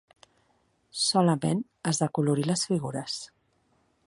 Solament 1.01 1.61
has 1.91 2.03
d'acolorir 2.03 2.49
les 2.53 2.67
figures. 2.73 3.23